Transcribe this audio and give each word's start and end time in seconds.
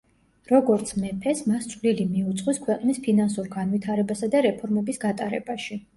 როგორც 0.51 0.93
მეფეს 1.01 1.43
მას 1.51 1.67
წვლილი 1.73 2.07
მიუძღვის 2.15 2.61
ქვეყნის 2.65 3.03
ფინანსურ 3.09 3.53
განვითარებასა 3.59 4.31
და 4.37 4.43
რეფორმების 4.51 5.03
გატარებაში. 5.05 5.83